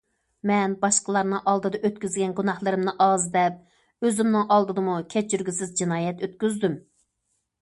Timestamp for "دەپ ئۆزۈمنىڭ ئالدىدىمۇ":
3.37-4.97